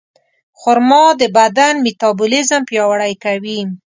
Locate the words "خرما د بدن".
0.59-1.73